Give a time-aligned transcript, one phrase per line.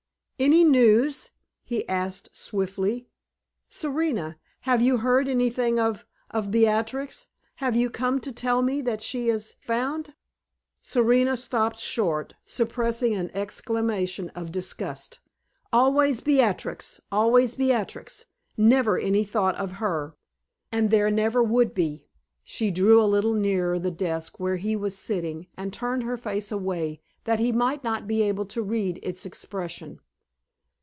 [0.43, 1.29] "Any news?"
[1.63, 3.07] he asked, swiftly.
[3.69, 7.27] "Serena, have you heard anything of of Beatrix?
[7.57, 10.15] Have you come to tell me that she is found?"
[10.81, 15.19] Serena stopped short, suppressing an exclamation of disgust.
[15.71, 18.25] Always Beatrix always Beatrix!
[18.57, 20.15] Never any thought of her
[20.71, 22.07] and there never would be.
[22.43, 26.51] She drew a little nearer the desk where he was sitting, and turned her face
[26.51, 29.99] away, that he might not be able to read its expression.